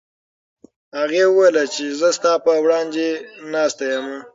هغې 0.99 1.23
وویل 1.27 1.57
چې 1.73 1.83
زه 1.99 2.09
ستا 2.17 2.33
په 2.45 2.53
وړاندې 2.63 3.05
ناسته 3.53 3.83
یم. 3.93 4.07